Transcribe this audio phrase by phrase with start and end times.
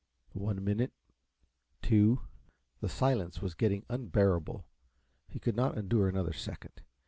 [0.33, 0.93] One minute
[1.83, 2.21] two
[2.79, 4.65] the silence was getting unbearable.
[5.27, 6.81] He could not endure another second.